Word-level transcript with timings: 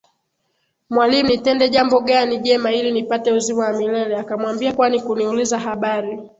Mwalimu 0.89 1.29
nitende 1.29 1.69
jambo 1.69 1.99
gani 1.99 2.37
jema 2.37 2.71
ili 2.71 2.91
nipate 2.91 3.31
uzima 3.31 3.65
wa 3.65 3.73
milele 3.73 4.17
akamwambia 4.19 4.73
Kwani 4.73 4.99
kuniuliza 5.01 5.59
habari 5.59 6.19